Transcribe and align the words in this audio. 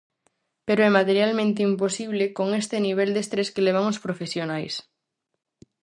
Pero 0.67 0.79
é 0.89 0.91
materialmente 0.99 1.65
imposible 1.69 2.25
con 2.37 2.47
este 2.61 2.77
nivel 2.85 3.09
de 3.13 3.21
estrés 3.25 3.51
que 3.53 3.65
levan 3.67 3.85
os 3.91 4.01
profesionais. 4.05 4.73